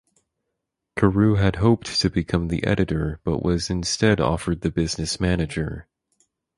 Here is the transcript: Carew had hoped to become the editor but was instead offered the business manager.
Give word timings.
Carew 0.95 1.35
had 1.35 1.57
hoped 1.57 1.85
to 1.99 2.09
become 2.09 2.47
the 2.47 2.63
editor 2.65 3.19
but 3.23 3.43
was 3.43 3.69
instead 3.69 4.19
offered 4.19 4.61
the 4.61 4.71
business 4.71 5.19
manager. 5.19 5.85